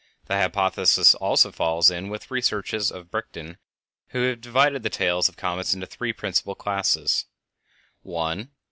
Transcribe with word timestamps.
The 0.25 0.33
hypothesis 0.33 1.13
also 1.13 1.51
falls 1.51 1.91
in 1.91 2.09
with 2.09 2.23
the 2.27 2.33
researches 2.33 2.91
of 2.91 3.11
Bredichin, 3.11 3.57
who 4.07 4.23
has 4.29 4.37
divided 4.39 4.81
the 4.81 4.89
tails 4.89 5.29
of 5.29 5.37
comets 5.37 5.75
into 5.75 5.85
three 5.85 6.11
principal 6.11 6.55
classes—_viz. 6.55 8.47